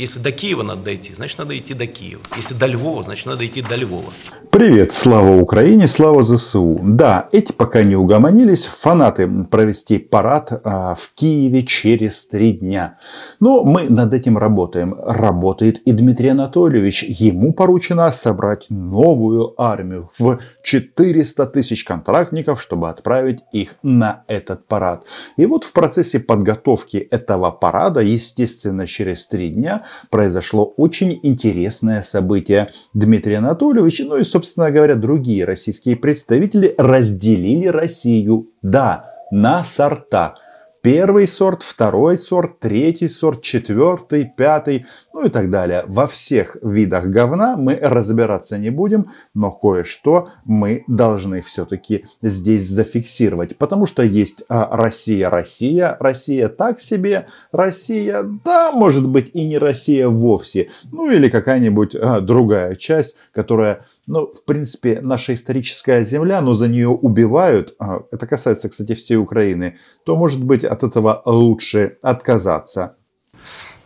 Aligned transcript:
Если 0.00 0.18
до 0.18 0.32
Киева 0.32 0.62
надо 0.62 0.84
дойти, 0.84 1.12
значит 1.12 1.36
надо 1.36 1.58
идти 1.58 1.74
до 1.74 1.86
Киева. 1.86 2.22
Если 2.34 2.54
до 2.54 2.64
Львова, 2.66 3.02
значит 3.02 3.26
надо 3.26 3.46
идти 3.46 3.60
до 3.60 3.76
Львова. 3.76 4.10
Привет, 4.50 4.94
слава 4.94 5.36
Украине, 5.36 5.88
слава 5.88 6.22
ЗСУ. 6.22 6.80
Да, 6.82 7.28
эти 7.32 7.52
пока 7.52 7.82
не 7.82 7.96
угомонились, 7.96 8.64
фанаты 8.64 9.28
провести 9.44 9.98
парад 9.98 10.52
а, 10.64 10.94
в 10.94 11.12
Киеве 11.14 11.64
через 11.64 12.26
три 12.26 12.54
дня. 12.54 12.98
Но 13.40 13.62
мы 13.62 13.90
над 13.90 14.14
этим 14.14 14.38
работаем. 14.38 14.96
Работает 15.04 15.80
и 15.80 15.92
Дмитрий 15.92 16.30
Анатольевич. 16.30 17.02
Ему 17.02 17.52
поручено 17.52 18.10
собрать 18.10 18.70
новую 18.70 19.52
армию 19.60 20.10
в 20.18 20.38
400 20.64 21.46
тысяч 21.46 21.84
контрактников, 21.84 22.62
чтобы 22.62 22.88
отправить 22.88 23.40
их 23.52 23.74
на 23.82 24.24
этот 24.28 24.66
парад. 24.66 25.04
И 25.36 25.44
вот 25.44 25.64
в 25.64 25.72
процессе 25.72 26.20
подготовки 26.20 26.96
этого 26.96 27.50
парада, 27.50 28.00
естественно, 28.00 28.86
через 28.86 29.26
три 29.26 29.50
дня 29.50 29.84
произошло 30.10 30.64
очень 30.76 31.18
интересное 31.22 32.02
событие. 32.02 32.72
Дмитрий 32.94 33.34
Анатольевич, 33.34 34.00
ну 34.00 34.16
и, 34.16 34.24
собственно, 34.24 34.70
говоря, 34.70 34.94
другие 34.94 35.44
российские 35.44 35.96
представители 35.96 36.74
разделили 36.76 37.66
Россию, 37.66 38.48
да, 38.62 39.14
на 39.30 39.64
сорта– 39.64 40.34
Первый 40.82 41.28
сорт, 41.28 41.62
второй 41.62 42.16
сорт, 42.16 42.58
третий 42.58 43.10
сорт, 43.10 43.42
четвертый, 43.42 44.24
пятый, 44.24 44.86
ну 45.12 45.26
и 45.26 45.28
так 45.28 45.50
далее. 45.50 45.84
Во 45.86 46.06
всех 46.06 46.56
видах 46.62 47.04
говна 47.08 47.58
мы 47.58 47.76
разбираться 47.76 48.56
не 48.56 48.70
будем, 48.70 49.10
но 49.34 49.50
кое-что 49.50 50.30
мы 50.46 50.84
должны 50.86 51.42
все-таки 51.42 52.06
здесь 52.22 52.66
зафиксировать. 52.66 53.58
Потому 53.58 53.84
что 53.84 54.02
есть 54.02 54.42
а, 54.48 54.74
Россия, 54.74 55.28
Россия, 55.28 55.98
Россия 56.00 56.48
так 56.48 56.80
себе, 56.80 57.26
Россия, 57.52 58.24
да, 58.42 58.72
может 58.72 59.06
быть 59.06 59.30
и 59.34 59.46
не 59.46 59.58
Россия 59.58 60.08
вовсе. 60.08 60.70
Ну 60.90 61.10
или 61.10 61.28
какая-нибудь 61.28 61.94
а, 61.94 62.20
другая 62.20 62.74
часть, 62.76 63.16
которая 63.32 63.84
ну, 64.10 64.26
в 64.26 64.44
принципе, 64.44 65.00
наша 65.00 65.34
историческая 65.34 66.02
земля, 66.02 66.40
но 66.40 66.52
за 66.52 66.66
нее 66.66 66.88
убивают, 66.88 67.76
а, 67.78 68.02
это 68.10 68.26
касается, 68.26 68.68
кстати, 68.68 68.94
всей 68.94 69.16
Украины, 69.16 69.78
то, 70.04 70.16
может 70.16 70.42
быть, 70.42 70.64
от 70.70 70.84
этого 70.84 71.22
лучше 71.24 71.98
отказаться. 72.00 72.96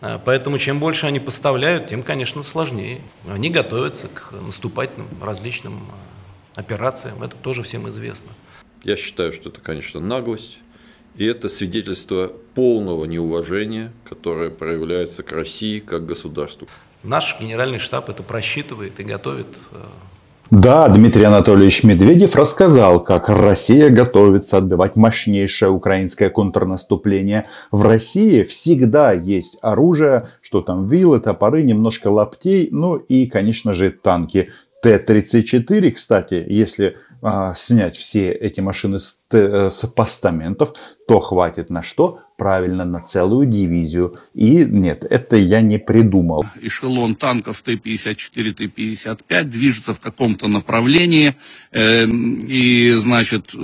А, 0.03 0.21
поэтому 0.23 0.59
чем 0.59 0.81
больше 0.81 1.07
они 1.07 1.19
поставляют, 1.19 1.89
тем, 1.89 2.03
конечно, 2.03 2.43
сложнее. 2.43 3.01
Они 3.27 3.49
готовятся 3.49 4.09
к 4.09 4.33
наступательным 4.33 5.09
различным 5.23 5.81
а, 6.55 6.61
операциям. 6.61 7.23
Это 7.23 7.37
тоже 7.37 7.63
всем 7.63 7.89
известно. 7.89 8.33
Я 8.83 8.97
считаю, 8.97 9.33
что 9.33 9.49
это, 9.49 9.61
конечно, 9.63 9.99
наглость. 9.99 10.59
И 11.17 11.25
это 11.25 11.49
свидетельство 11.49 12.33
полного 12.55 13.07
неуважения, 13.07 13.93
которое 14.07 14.51
проявляется 14.51 15.23
к 15.23 15.33
России 15.33 15.79
как 15.79 16.05
государству. 16.05 16.69
Наш 17.03 17.41
генеральный 17.41 17.79
штаб 17.79 18.11
это 18.11 18.23
просчитывает 18.23 19.01
и 19.01 19.05
готовит 19.05 19.47
да, 20.51 20.89
Дмитрий 20.89 21.25
Анатольевич 21.25 21.85
Медведев 21.85 22.37
рассказал, 22.37 23.03
как 23.03 23.31
Россия 23.31 23.89
готовится 23.89 24.59
отбивать 24.59 24.95
мощнейшее 24.95 25.71
украинское 25.71 26.29
контрнаступление. 26.29 27.47
В 27.71 27.83
России 27.83 28.43
всегда 28.43 29.13
есть 29.13 29.57
оружие, 29.63 30.29
что 30.43 30.61
там 30.61 30.87
вилы, 30.87 31.21
топоры, 31.21 31.63
немножко 31.63 32.09
лаптей, 32.09 32.69
ну 32.71 32.97
и, 32.97 33.27
конечно 33.27 33.73
же, 33.73 33.91
танки. 33.91 34.51
Т-34, 34.83 35.91
кстати, 35.93 36.45
если 36.47 36.99
а, 37.27 37.55
снять 37.55 37.97
все 37.97 38.31
эти 38.33 38.61
машины 38.61 38.99
с, 38.99 39.17
э, 39.33 39.71
с 39.71 39.87
постаментов, 39.87 40.75
то 41.09 41.21
хватит 41.21 41.71
на 41.71 41.83
что? 41.83 42.21
Правильно, 42.37 42.85
на 42.85 43.01
целую 43.01 43.47
дивизию. 43.47 44.19
И 44.35 44.65
нет, 44.65 45.07
это 45.09 45.37
я 45.37 45.63
не 45.63 45.79
придумал. 45.79 46.45
Эшелон 46.61 47.15
танков 47.15 47.63
Т-54, 47.63 48.53
Т-55 48.53 49.45
движется 49.45 49.95
в 49.95 50.01
каком-то 50.01 50.49
направлении. 50.49 51.35
Э, 51.73 52.05
и, 52.05 52.93
значит, 53.01 53.55
э, 53.55 53.59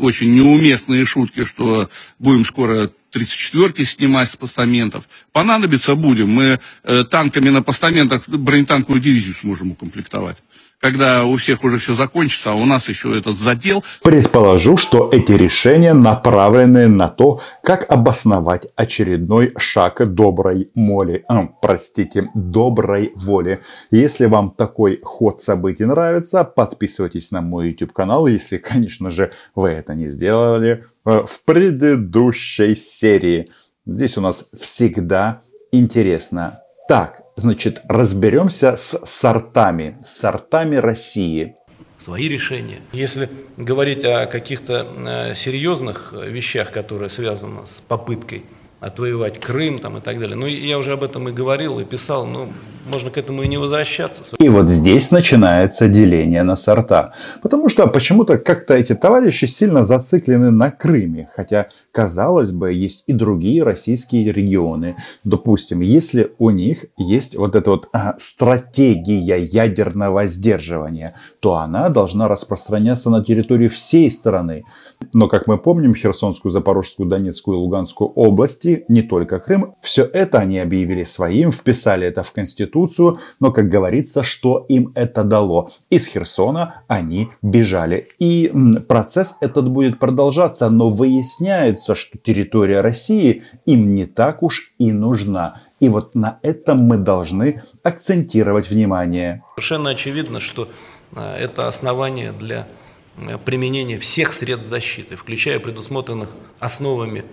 очень 0.00 0.34
неуместные 0.34 1.04
шутки, 1.04 1.44
что 1.44 1.90
будем 2.18 2.46
скоро 2.46 2.90
34-ки 3.12 3.84
снимать 3.84 4.30
с 4.30 4.36
постаментов. 4.36 5.06
Понадобится 5.32 5.96
будем. 5.96 6.30
Мы 6.30 6.60
э, 6.84 7.04
танками 7.04 7.50
на 7.50 7.62
постаментах 7.62 8.26
бронетанковую 8.26 9.02
дивизию 9.02 9.34
сможем 9.34 9.72
укомплектовать 9.72 10.38
когда 10.80 11.24
у 11.24 11.36
всех 11.36 11.64
уже 11.64 11.78
все 11.78 11.94
закончится, 11.94 12.52
а 12.52 12.54
у 12.54 12.64
нас 12.64 12.88
еще 12.88 13.18
этот 13.18 13.38
задел. 13.38 13.82
Предположу, 14.02 14.76
что 14.76 15.10
эти 15.12 15.32
решения 15.32 15.94
направлены 15.94 16.88
на 16.88 17.08
то, 17.08 17.40
как 17.62 17.90
обосновать 17.90 18.68
очередной 18.76 19.52
шаг 19.58 20.14
доброй 20.14 20.70
моли, 20.74 21.24
э, 21.28 21.48
простите, 21.60 22.30
доброй 22.34 23.12
воли. 23.16 23.60
Если 23.90 24.26
вам 24.26 24.50
такой 24.50 25.00
ход 25.02 25.42
событий 25.42 25.84
нравится, 25.84 26.44
подписывайтесь 26.44 27.30
на 27.30 27.40
мой 27.40 27.70
YouTube 27.70 27.92
канал, 27.92 28.26
если, 28.26 28.58
конечно 28.58 29.10
же, 29.10 29.32
вы 29.54 29.70
это 29.70 29.94
не 29.94 30.10
сделали 30.10 30.84
э, 31.04 31.24
в 31.26 31.44
предыдущей 31.44 32.74
серии. 32.74 33.50
Здесь 33.86 34.18
у 34.18 34.20
нас 34.20 34.48
всегда 34.60 35.42
интересно. 35.72 36.60
Так, 36.88 37.25
Значит, 37.36 37.82
разберемся 37.86 38.76
с 38.76 38.98
сортами, 39.04 39.98
сортами 40.06 40.76
России. 40.76 41.54
Свои 41.98 42.28
решения. 42.28 42.78
Если 42.92 43.28
говорить 43.58 44.04
о 44.04 44.26
каких-то 44.26 44.86
э, 44.96 45.34
серьезных 45.34 46.14
вещах, 46.14 46.70
которые 46.70 47.10
связаны 47.10 47.66
с 47.66 47.80
попыткой 47.80 48.44
отвоевать 48.80 49.40
Крым 49.40 49.78
там, 49.78 49.98
и 49.98 50.00
так 50.00 50.18
далее. 50.18 50.36
Ну, 50.36 50.46
я 50.46 50.78
уже 50.78 50.92
об 50.92 51.02
этом 51.02 51.28
и 51.28 51.32
говорил, 51.32 51.78
и 51.78 51.84
писал, 51.84 52.26
ну, 52.26 52.52
можно 52.86 53.10
к 53.10 53.18
этому 53.18 53.42
и 53.42 53.48
не 53.48 53.58
возвращаться. 53.58 54.22
И 54.38 54.48
вот 54.48 54.68
здесь 54.68 55.10
начинается 55.10 55.88
деление 55.88 56.42
на 56.42 56.56
сорта. 56.56 57.12
Потому 57.42 57.68
что 57.68 57.86
почему-то 57.86 58.38
как-то 58.38 58.74
эти 58.74 58.94
товарищи 58.94 59.46
сильно 59.46 59.84
зациклены 59.84 60.50
на 60.50 60.70
Крыме. 60.70 61.28
Хотя, 61.34 61.68
казалось 61.92 62.52
бы, 62.52 62.72
есть 62.72 63.04
и 63.06 63.12
другие 63.12 63.62
российские 63.62 64.32
регионы. 64.32 64.96
Допустим, 65.24 65.80
если 65.80 66.32
у 66.38 66.50
них 66.50 66.86
есть 66.96 67.36
вот 67.36 67.54
эта 67.56 67.70
вот 67.70 67.88
а, 67.92 68.14
стратегия 68.18 69.38
ядерного 69.38 70.26
сдерживания, 70.26 71.14
то 71.40 71.54
она 71.54 71.88
должна 71.88 72.28
распространяться 72.28 73.10
на 73.10 73.24
территории 73.24 73.68
всей 73.68 74.10
страны. 74.10 74.64
Но, 75.12 75.28
как 75.28 75.46
мы 75.46 75.58
помним, 75.58 75.94
Херсонскую, 75.94 76.52
Запорожскую, 76.52 77.08
Донецкую 77.08 77.58
и 77.58 77.60
Луганскую 77.60 78.10
области, 78.10 78.84
не 78.88 79.02
только 79.02 79.38
Крым, 79.38 79.74
все 79.80 80.04
это 80.04 80.38
они 80.38 80.58
объявили 80.58 81.02
своим, 81.04 81.50
вписали 81.50 82.06
это 82.06 82.22
в 82.22 82.32
Конституцию, 82.32 82.75
но, 83.40 83.52
как 83.52 83.68
говорится, 83.68 84.22
что 84.22 84.64
им 84.68 84.92
это 84.94 85.24
дало? 85.24 85.70
Из 85.90 86.06
Херсона 86.06 86.82
они 86.86 87.28
бежали. 87.42 88.08
И 88.18 88.52
процесс 88.88 89.36
этот 89.40 89.68
будет 89.68 89.98
продолжаться, 89.98 90.68
но 90.68 90.90
выясняется, 90.90 91.94
что 91.94 92.18
территория 92.18 92.80
России 92.80 93.44
им 93.64 93.94
не 93.94 94.06
так 94.06 94.42
уж 94.42 94.72
и 94.78 94.92
нужна. 94.92 95.62
И 95.80 95.88
вот 95.88 96.14
на 96.14 96.38
этом 96.42 96.78
мы 96.78 96.96
должны 96.96 97.62
акцентировать 97.82 98.70
внимание. 98.70 99.42
Совершенно 99.54 99.90
очевидно, 99.90 100.40
что 100.40 100.68
э, 101.14 101.36
это 101.38 101.68
основание 101.68 102.32
для 102.32 102.66
Э, 103.16 103.38
применения 103.38 103.98
всех 103.98 104.32
средств 104.32 104.68
защиты, 104.68 105.16
включая 105.16 105.58
предусмотренных 105.58 106.28
основами 106.58 107.24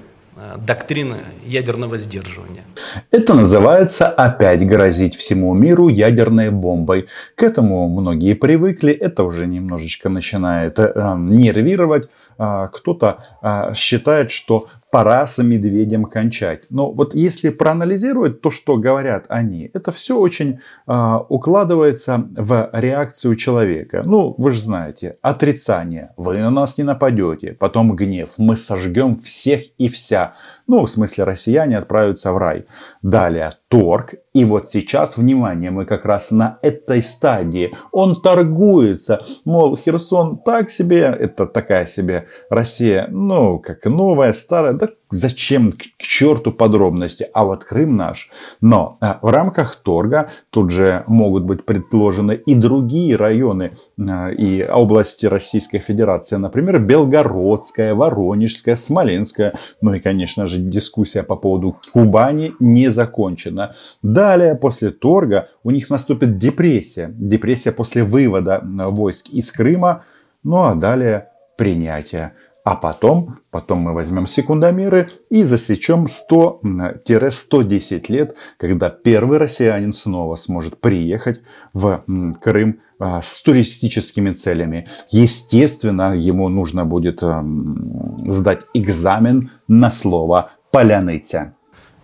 доктрины 0.58 1.18
ядерного 1.46 1.98
сдерживания. 1.98 2.64
Это 3.12 3.34
называется 3.34 4.08
опять 4.08 4.66
грозить 4.66 5.16
всему 5.16 5.54
миру 5.54 5.90
ядерной 5.90 6.50
бомбой. 6.50 7.08
К 7.36 7.44
этому 7.44 7.88
многие 7.90 8.34
привыкли, 8.34 8.92
это 8.92 9.24
уже 9.24 9.48
немножечко 9.48 10.10
начинает 10.10 10.80
э, 10.80 11.16
нервировать. 11.18 12.10
А, 12.38 12.68
кто-то 12.68 13.26
а, 13.42 13.74
считает, 13.74 14.32
что 14.32 14.68
пора 14.94 15.26
с 15.26 15.42
медведем 15.42 16.06
кончать. 16.06 16.66
Но 16.70 16.92
вот 16.92 17.16
если 17.16 17.50
проанализировать 17.50 18.42
то, 18.42 18.52
что 18.52 18.78
говорят 18.78 19.26
они, 19.28 19.72
это 19.74 19.92
все 19.92 20.16
очень 20.16 20.60
э, 20.86 21.18
укладывается 21.30 22.30
в 22.38 22.70
реакцию 22.74 23.34
человека. 23.36 24.04
Ну, 24.06 24.36
вы 24.38 24.52
же 24.52 24.62
знаете, 24.62 25.18
отрицание, 25.24 26.14
вы 26.16 26.38
на 26.38 26.52
нас 26.52 26.78
не 26.78 26.84
нападете, 26.84 27.54
потом 27.54 27.96
гнев, 27.96 28.34
мы 28.38 28.56
сожгем 28.56 29.18
всех 29.18 29.64
и 29.80 29.88
вся. 29.88 30.36
Ну, 30.68 30.86
в 30.86 30.92
смысле, 30.92 31.24
россияне 31.24 31.80
отправятся 31.80 32.32
в 32.32 32.38
рай. 32.38 32.66
Далее, 33.02 33.54
торг. 33.70 34.14
И 34.34 34.46
вот 34.46 34.70
сейчас, 34.70 35.18
внимание, 35.18 35.70
мы 35.70 35.86
как 35.86 36.06
раз 36.06 36.32
на 36.32 36.58
этой 36.64 37.04
стадии. 37.04 37.76
Он 37.92 38.16
торгуется. 38.16 39.24
Мол, 39.46 39.78
Херсон 39.78 40.40
так 40.40 40.72
себе, 40.72 41.02
это 41.02 41.46
такая 41.46 41.86
себе 41.86 42.28
Россия, 42.50 43.08
ну, 43.12 43.60
как 43.60 43.86
новая, 43.86 44.34
старая 44.34 44.74
да 44.74 44.88
зачем 45.14 45.72
к 45.72 45.84
черту 45.98 46.52
подробности, 46.52 47.28
а 47.34 47.46
вот 47.46 47.64
Крым 47.64 47.96
наш. 47.96 48.30
Но 48.62 48.98
а, 49.00 49.20
в 49.22 49.30
рамках 49.32 49.76
торга 49.76 50.32
тут 50.50 50.72
же 50.72 51.04
могут 51.08 51.44
быть 51.44 51.66
предложены 51.66 52.34
и 52.34 52.56
другие 52.56 53.16
районы 53.16 53.78
а, 54.00 54.30
и 54.30 54.64
области 54.64 55.26
Российской 55.26 55.80
Федерации, 55.80 56.38
например, 56.38 56.80
Белгородская, 56.80 57.94
Воронежская, 57.94 58.76
Смоленская, 58.76 59.54
ну 59.82 59.94
и, 59.94 60.00
конечно 60.00 60.46
же, 60.46 60.60
дискуссия 60.60 61.24
по 61.24 61.36
поводу 61.36 61.78
Кубани 61.94 62.54
не 62.60 62.90
закончена. 62.90 63.76
Далее, 64.02 64.56
после 64.56 64.90
торга, 64.90 65.50
у 65.64 65.72
них 65.72 65.90
наступит 65.90 66.38
депрессия. 66.38 67.14
Депрессия 67.14 67.72
после 67.72 68.04
вывода 68.04 68.62
войск 68.64 69.30
из 69.30 69.52
Крыма, 69.52 70.04
ну 70.44 70.64
а 70.64 70.76
далее 70.76 71.30
принятие. 71.58 72.34
А 72.64 72.76
потом, 72.76 73.40
потом 73.52 73.80
мы 73.80 73.94
возьмем 73.94 74.26
секундомеры 74.26 75.12
и 75.30 75.44
засечем 75.44 76.06
100-110 76.06 78.06
лет, 78.08 78.36
когда 78.58 78.90
первый 78.90 79.38
россиянин 79.38 79.92
снова 79.92 80.38
сможет 80.38 80.80
приехать 80.80 81.42
в 81.74 82.06
Крым 82.42 82.80
а, 83.00 83.22
с 83.22 83.42
туристическими 83.42 84.32
целями. 84.32 84.88
Естественно, 85.10 86.16
ему 86.16 86.48
нужно 86.48 86.86
будет 86.86 87.22
сдать 87.22 88.62
экзамен 88.74 89.52
на 89.68 89.92
слово 89.92 90.52
«поляныця». 90.72 91.56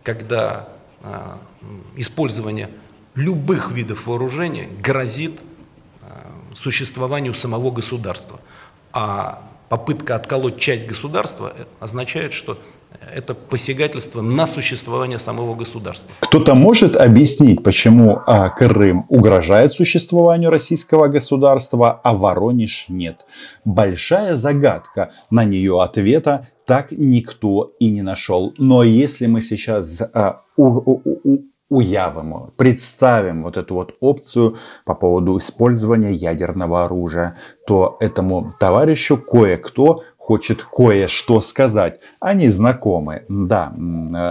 Когда 0.04 0.68
а, 1.02 1.38
использование 1.96 2.70
любых 3.16 3.72
видов 3.72 4.08
вооружения 4.08 4.68
грозит 4.84 5.40
а, 6.02 6.28
существованию 6.54 7.34
самого 7.34 7.72
государства. 7.72 8.42
А 8.92 9.49
попытка 9.70 10.16
отколоть 10.16 10.60
часть 10.60 10.88
государства 10.88 11.54
означает, 11.80 12.34
что 12.34 12.58
это 13.14 13.36
посягательство 13.36 14.22
на 14.22 14.48
существование 14.48 15.20
самого 15.20 15.56
государства. 15.56 16.10
Кто-то 16.22 16.56
может 16.56 16.96
объяснить, 16.96 17.64
почему 17.64 18.22
а, 18.26 18.50
Крым 18.50 19.06
угрожает 19.10 19.72
существованию 19.72 20.50
российского 20.50 21.08
государства, 21.08 22.02
а 22.04 22.14
Воронеж 22.16 22.86
нет? 22.90 23.26
Большая 23.64 24.36
загадка. 24.36 25.12
На 25.30 25.46
нее 25.46 25.82
ответа 25.82 26.48
так 26.66 26.92
никто 26.92 27.74
и 27.80 27.90
не 27.90 28.02
нашел. 28.02 28.54
Но 28.58 28.84
если 28.84 29.28
мы 29.28 29.42
сейчас 29.42 30.02
а, 30.02 30.42
у, 30.58 30.66
у, 30.66 31.40
уявимо, 31.70 32.52
представим 32.58 33.44
вот 33.44 33.58
эту 33.58 33.76
вот 33.76 33.96
опцию 34.00 34.58
по 34.86 34.96
поводу 34.96 35.38
использования 35.38 36.14
ядерного 36.14 36.86
оружия, 36.86 37.38
то 37.66 37.98
этому 38.00 38.54
товарищу 38.60 39.18
кое-кто 39.18 40.04
хочет 40.18 40.64
кое-что 40.64 41.42
сказать. 41.42 42.00
Они 42.20 42.50
знакомы, 42.50 43.26
да, 43.30 43.72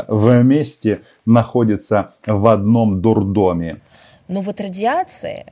вместе 0.09 1.03
находятся 1.25 2.15
в 2.27 2.47
одном 2.47 3.01
дурдоме. 3.01 3.81
Но 4.29 4.41
вот 4.41 4.61
радиация 4.61 5.47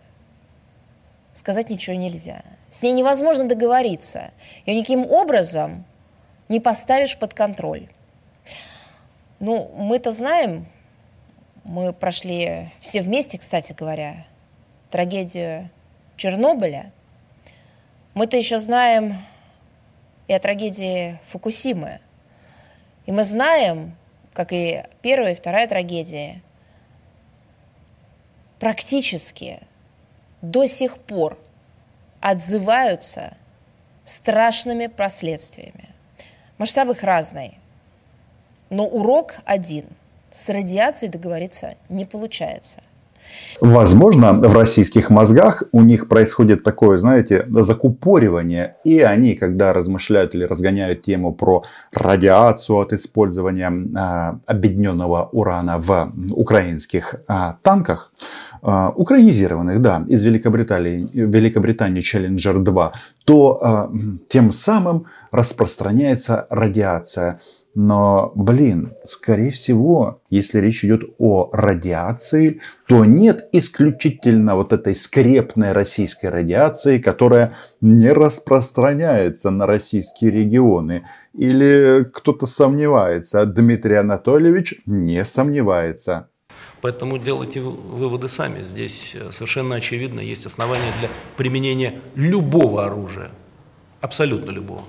сказать 1.33 1.71
ничего 1.71 1.97
нельзя. 1.97 2.43
С 2.71 2.83
ней 2.83 2.93
невозможно 2.93 3.45
договориться. 3.45 4.31
Ее 4.67 4.77
никаким 4.77 5.07
образом 5.07 5.85
не 6.49 6.61
поставишь 6.61 7.19
под 7.19 7.35
контроль. 7.35 7.89
Ну, 9.39 9.71
мы-то 9.77 10.13
знаем, 10.13 10.67
мы 11.67 11.93
прошли 11.93 12.71
все 12.81 13.03
вместе, 13.03 13.39
кстати 13.39 13.73
говоря, 13.73 14.25
трагедию 14.91 15.69
Чернобыля. 16.17 16.93
Мы-то 18.15 18.37
еще 18.37 18.61
знаем 18.61 19.17
и 20.29 20.33
о 20.33 20.39
трагедии 20.39 21.19
Фукусимы. 21.29 22.01
И 23.05 23.13
мы 23.13 23.25
знаем, 23.25 23.97
как 24.33 24.53
и 24.53 24.85
первая 25.03 25.33
и 25.33 25.35
вторая 25.35 25.67
трагедии, 25.67 26.41
практически 28.61 29.61
до 30.43 30.67
сих 30.67 30.99
пор 30.99 31.37
отзываются 32.21 33.37
страшными 34.05 34.87
последствиями. 34.87 35.89
Масштаб 36.59 36.91
их 36.91 37.03
разный, 37.03 37.59
но 38.71 38.87
урок 38.87 39.41
один– 39.45 39.87
с 40.37 40.51
радиацией 40.51 41.11
договориться 41.11 41.77
не 41.89 42.05
получается. 42.05 42.81
Возможно, 43.61 44.35
в 44.35 44.55
российских 44.55 45.11
мозгах 45.11 45.63
у 45.73 45.81
них 45.81 46.09
происходит 46.09 46.63
такое, 46.63 46.99
знаете, 46.99 47.47
закупоривание. 47.49 48.77
И 48.85 49.01
они, 49.01 49.35
когда 49.35 49.73
размышляют 49.73 50.35
или 50.35 50.45
разгоняют 50.45 51.03
тему 51.03 51.33
про 51.33 51.65
радиацию 51.93 52.77
от 52.77 52.93
использования 52.93 53.73
а, 53.97 54.39
объединенного 54.47 55.29
урана 55.33 55.79
в 55.79 56.13
украинских 56.31 57.17
а, 57.27 57.57
танках, 57.63 58.13
а, 58.63 58.93
украинизированных, 58.95 59.81
да, 59.81 60.05
из 60.07 60.23
Великобритании, 60.23 61.09
Великобритании 61.13 62.03
Challenger 62.03 62.59
2, 62.59 62.93
то 63.25 63.59
а, 63.61 63.91
тем 64.29 64.53
самым 64.53 65.07
распространяется 65.33 66.47
радиация 66.51 67.41
но, 67.79 68.33
блин, 68.35 68.95
скорее 69.05 69.51
всего, 69.51 70.23
если 70.31 70.61
речь 70.61 70.83
идет 70.83 71.03
о 71.19 71.51
радиации, 71.53 72.63
то 72.87 73.05
нет 73.05 73.51
исключительно 73.53 74.57
вот 74.57 74.73
этой 74.73 74.95
скрепной 74.95 75.73
российской 75.73 76.31
радиации, 76.31 76.99
которая 76.99 77.53
не 77.83 78.11
распространяется 78.11 79.51
на 79.51 79.67
российские 79.67 80.31
регионы. 80.31 81.07
Или 81.35 82.09
кто-то 82.15 82.47
сомневается, 82.47 83.43
а 83.43 83.45
Дмитрий 83.45 83.97
Анатольевич 83.97 84.77
не 84.87 85.23
сомневается. 85.27 86.31
Поэтому 86.81 87.19
делайте 87.19 87.61
выводы 87.61 88.31
сами. 88.31 88.63
Здесь 88.63 89.15
э, 89.15 89.33
совершенно 89.33 89.75
очевидно 89.75 90.21
есть 90.21 90.47
основания 90.47 90.95
для 90.99 91.11
применения 91.37 92.01
любого 92.15 92.87
оружия. 92.87 93.33
Абсолютно 94.01 94.51
любого. 94.51 94.85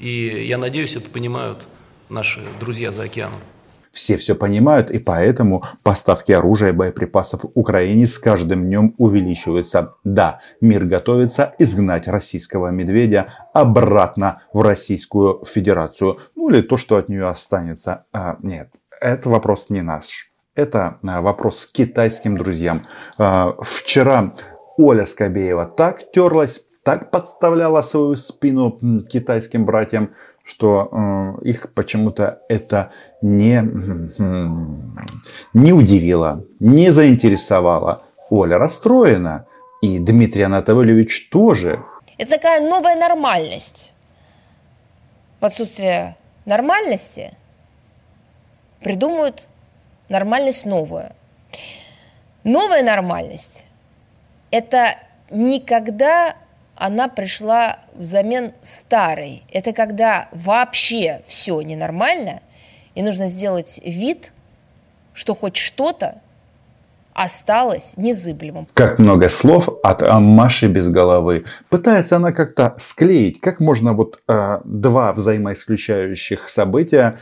И 0.00 0.44
я 0.44 0.58
надеюсь, 0.58 0.96
это 0.96 1.08
понимают 1.08 1.68
наши 2.12 2.40
друзья 2.60 2.92
за 2.92 3.04
океаном. 3.04 3.40
Все 3.90 4.16
все 4.16 4.34
понимают, 4.34 4.90
и 4.90 4.98
поэтому 4.98 5.64
поставки 5.82 6.32
оружия 6.32 6.70
и 6.70 6.72
боеприпасов 6.72 7.44
Украине 7.54 8.06
с 8.06 8.18
каждым 8.18 8.64
днем 8.64 8.94
увеличиваются. 8.96 9.94
Да, 10.02 10.40
мир 10.62 10.86
готовится 10.86 11.54
изгнать 11.58 12.08
российского 12.08 12.68
медведя 12.68 13.34
обратно 13.52 14.42
в 14.54 14.62
Российскую 14.62 15.44
Федерацию. 15.44 16.20
Ну 16.36 16.48
или 16.48 16.62
то, 16.62 16.78
что 16.78 16.96
от 16.96 17.10
нее 17.10 17.26
останется. 17.26 18.06
А, 18.12 18.38
нет, 18.42 18.70
это 18.98 19.28
вопрос 19.28 19.68
не 19.68 19.82
наш. 19.82 20.32
Это 20.54 20.98
а, 21.02 21.20
вопрос 21.20 21.66
к 21.66 21.72
китайским 21.72 22.38
друзьям. 22.38 22.86
А, 23.18 23.54
вчера 23.60 24.32
Оля 24.78 25.04
Скобеева 25.04 25.66
так 25.66 26.10
терлась, 26.12 26.62
так 26.82 27.10
подставляла 27.10 27.82
свою 27.82 28.16
спину 28.16 29.04
китайским 29.08 29.64
братьям, 29.64 30.10
что 30.44 30.88
э, 30.90 31.48
их 31.48 31.72
почему-то 31.72 32.40
это 32.48 32.90
не, 33.22 33.62
не 35.54 35.72
удивило, 35.72 36.44
не 36.58 36.90
заинтересовало. 36.90 38.02
Оля 38.30 38.58
расстроена, 38.58 39.46
и 39.82 39.98
Дмитрий 39.98 40.42
Анатольевич 40.42 41.28
тоже. 41.30 41.84
Это 42.18 42.32
такая 42.32 42.68
новая 42.68 42.96
нормальность. 42.96 43.92
В 45.40 45.44
отсутствие 45.44 46.16
нормальности 46.44 47.32
придумают 48.80 49.48
нормальность 50.08 50.66
новую. 50.66 51.10
Новая 52.44 52.82
нормальность– 52.82 53.66
это 54.50 54.96
никогда 55.30 56.34
она 56.82 57.06
пришла 57.06 57.78
взамен 57.94 58.54
старой. 58.62 59.44
Это 59.52 59.72
когда 59.72 60.28
вообще 60.32 61.22
все 61.28 61.60
ненормально, 61.60 62.42
и 62.96 63.02
нужно 63.04 63.28
сделать 63.28 63.80
вид, 63.84 64.32
что 65.14 65.36
хоть 65.36 65.54
что-то 65.54 66.20
осталось 67.14 67.94
незыблемым. 67.96 68.68
Как 68.74 68.98
много 68.98 69.28
слов 69.28 69.68
от 69.82 70.02
Маши 70.02 70.68
без 70.68 70.88
головы. 70.88 71.44
Пытается 71.68 72.16
она 72.16 72.32
как-то 72.32 72.76
склеить, 72.78 73.40
как 73.40 73.60
можно 73.60 73.92
вот 73.92 74.20
э, 74.28 74.60
два 74.64 75.12
взаимоисключающих 75.12 76.48
события 76.48 77.18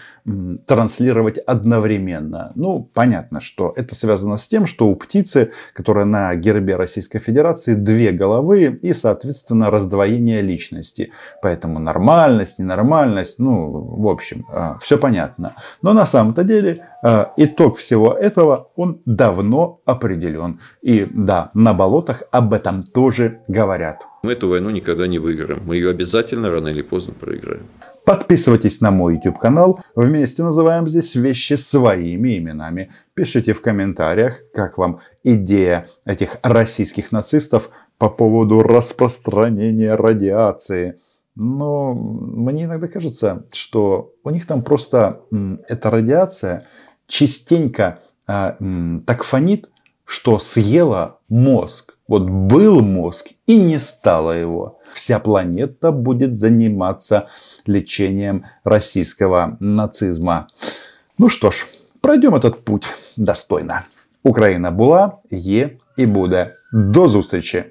транслировать 0.66 1.38
одновременно. 1.38 2.52
Ну, 2.54 2.88
понятно, 2.92 3.40
что 3.40 3.72
это 3.76 3.94
связано 3.94 4.36
с 4.36 4.46
тем, 4.46 4.66
что 4.66 4.88
у 4.88 4.94
птицы, 4.94 5.52
которая 5.72 6.04
на 6.04 6.34
гербе 6.34 6.76
Российской 6.76 7.18
Федерации, 7.18 7.74
две 7.74 8.12
головы 8.12 8.78
и, 8.82 8.92
соответственно, 8.92 9.70
раздвоение 9.70 10.42
личности. 10.42 11.12
Поэтому 11.42 11.78
нормальность, 11.78 12.58
ненормальность, 12.58 13.38
ну, 13.38 13.70
в 13.70 14.08
общем, 14.08 14.46
э, 14.52 14.74
все 14.80 14.98
понятно. 14.98 15.54
Но 15.82 15.92
на 15.92 16.06
самом-то 16.06 16.44
деле 16.44 16.86
э, 17.02 17.24
итог 17.36 17.78
всего 17.78 18.12
этого, 18.12 18.68
он 18.76 19.00
давно 19.04 19.79
определен. 19.84 20.60
И 20.82 21.06
да, 21.12 21.50
на 21.54 21.74
болотах 21.74 22.22
об 22.30 22.52
этом 22.52 22.82
тоже 22.82 23.40
говорят. 23.48 24.06
Мы 24.22 24.32
эту 24.32 24.48
войну 24.48 24.70
никогда 24.70 25.06
не 25.06 25.18
выиграем. 25.18 25.62
Мы 25.64 25.76
ее 25.76 25.90
обязательно 25.90 26.50
рано 26.50 26.68
или 26.68 26.82
поздно 26.82 27.14
проиграем. 27.14 27.66
Подписывайтесь 28.04 28.80
на 28.80 28.90
мой 28.90 29.14
YouTube 29.14 29.38
канал. 29.38 29.80
Вместе 29.94 30.42
называем 30.42 30.88
здесь 30.88 31.14
вещи 31.14 31.54
своими 31.54 32.38
именами. 32.38 32.90
Пишите 33.14 33.52
в 33.52 33.62
комментариях, 33.62 34.40
как 34.52 34.78
вам 34.78 35.00
идея 35.22 35.88
этих 36.04 36.38
российских 36.42 37.12
нацистов 37.12 37.70
по 37.98 38.08
поводу 38.08 38.62
распространения 38.62 39.94
радиации. 39.94 41.00
Но 41.36 41.94
мне 41.94 42.64
иногда 42.64 42.88
кажется, 42.88 43.46
что 43.52 44.12
у 44.24 44.30
них 44.30 44.46
там 44.46 44.62
просто 44.62 45.20
эта 45.68 45.90
радиация 45.90 46.66
частенько 47.06 48.00
так 48.29 49.23
фонит, 49.23 49.69
что 50.05 50.39
съела 50.39 51.19
мозг. 51.29 51.93
Вот 52.07 52.23
был 52.23 52.81
мозг 52.81 53.29
и 53.47 53.57
не 53.57 53.79
стало 53.79 54.31
его. 54.31 54.79
Вся 54.93 55.19
планета 55.19 55.91
будет 55.91 56.35
заниматься 56.35 57.27
лечением 57.65 58.45
российского 58.63 59.57
нацизма. 59.59 60.47
Ну 61.17 61.29
что 61.29 61.49
ж, 61.51 61.65
пройдем 62.01 62.35
этот 62.35 62.63
путь 62.63 62.87
достойно. 63.17 63.81
Україна 64.23 64.71
була, 64.71 65.11
є 65.31 65.69
і 65.97 66.05
буде. 66.05 66.55
До 66.71 67.07
зустрічі! 67.07 67.63